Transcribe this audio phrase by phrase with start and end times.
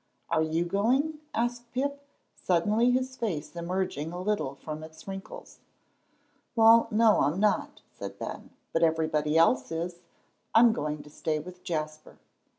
[0.31, 2.03] "Are you going?" asked Pip,
[2.33, 5.59] suddenly, his face emerging a little from its wrinkles.
[6.55, 9.99] "Well, no, I'm not," said Ben, "but everybody else is;
[10.55, 12.17] I'm going to stay with Jasper."